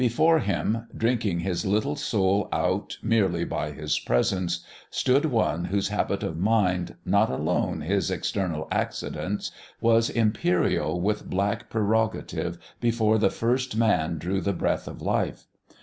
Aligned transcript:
Before 0.01 0.39
him, 0.39 0.87
drinking 0.97 1.41
his 1.41 1.63
little 1.63 1.95
soul 1.95 2.49
out 2.51 2.97
merely 3.03 3.43
by 3.45 3.71
his 3.71 3.99
Presence, 3.99 4.65
stood 4.89 5.25
one 5.25 5.65
whose 5.65 5.89
habit 5.89 6.23
of 6.23 6.39
mind, 6.39 6.95
not 7.05 7.29
alone 7.29 7.81
his 7.81 8.09
external 8.09 8.67
accidents, 8.71 9.51
was 9.79 10.09
imperial 10.09 10.99
with 10.99 11.29
black 11.29 11.69
prerogative 11.69 12.57
before 12.79 13.19
the 13.19 13.29
first 13.29 13.77
man 13.77 14.17
drew 14.17 14.41
the 14.41 14.53
breath 14.53 14.87
of 14.87 15.03
life. 15.03 15.45